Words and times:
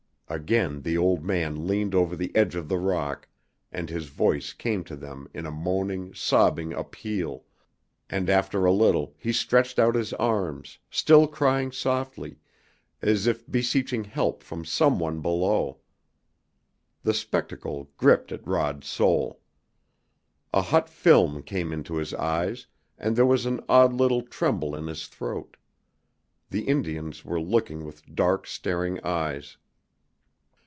Again 0.33 0.83
the 0.83 0.97
old 0.97 1.25
man 1.25 1.67
leaned 1.67 1.93
over 1.93 2.15
the 2.15 2.33
edge 2.33 2.55
of 2.55 2.69
the 2.69 2.77
rock, 2.77 3.27
and 3.69 3.89
his 3.89 4.07
voice 4.07 4.53
came 4.53 4.81
to 4.85 4.95
them 4.95 5.27
in 5.33 5.45
a 5.45 5.51
moaning, 5.51 6.13
sobbing 6.13 6.71
appeal, 6.71 7.43
and 8.09 8.29
after 8.29 8.63
a 8.63 8.71
little 8.71 9.13
he 9.17 9.33
stretched 9.33 9.77
out 9.77 9.93
his 9.93 10.13
arms, 10.13 10.79
still 10.89 11.27
crying 11.27 11.69
softly, 11.73 12.37
as 13.01 13.27
if 13.27 13.45
beseeching 13.51 14.05
help 14.05 14.41
from 14.41 14.63
some 14.63 14.99
one 14.99 15.19
below. 15.19 15.79
The 17.03 17.13
spectacle 17.13 17.91
gripped 17.97 18.31
at 18.31 18.47
Rod's 18.47 18.87
soul. 18.87 19.41
A 20.53 20.61
hot 20.61 20.87
film 20.89 21.43
came 21.43 21.73
into 21.73 21.97
his 21.97 22.13
eyes 22.13 22.67
and 22.97 23.17
there 23.17 23.25
was 23.25 23.45
an 23.45 23.59
odd 23.67 23.91
little 23.91 24.21
tremble 24.21 24.75
in 24.77 24.87
his 24.87 25.07
throat. 25.07 25.57
The 26.51 26.69
Indians 26.69 27.25
were 27.25 27.41
looking 27.41 27.83
with 27.83 28.15
dark, 28.15 28.47
staring 28.47 28.97
eyes. 29.03 29.57